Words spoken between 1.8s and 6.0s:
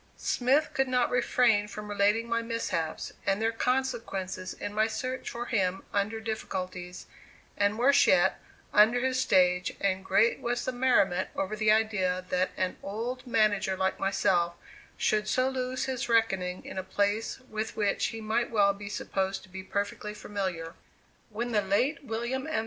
relating my mishaps and their consequences in my search for him